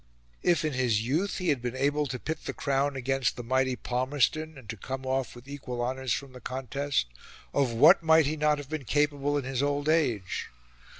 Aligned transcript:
If, 0.41 0.65
in 0.65 0.73
his 0.73 1.05
youth, 1.05 1.37
he 1.37 1.49
had 1.49 1.61
been 1.61 1.75
able 1.75 2.07
to 2.07 2.17
pit 2.17 2.45
the 2.45 2.55
Crown 2.55 2.95
against 2.95 3.35
the 3.35 3.43
mighty 3.43 3.75
Palmerston 3.75 4.57
and 4.57 4.67
to 4.67 4.75
come 4.75 5.05
off 5.05 5.35
with 5.35 5.47
equal 5.47 5.79
honours 5.79 6.11
from 6.11 6.33
the 6.33 6.41
contest, 6.41 7.05
of 7.53 7.71
what 7.73 8.01
might 8.01 8.25
he 8.25 8.35
not 8.35 8.57
have 8.57 8.67
been 8.67 8.83
capable 8.85 9.37
in 9.37 9.43
his 9.43 9.61
old 9.61 9.87
age? 9.87 10.49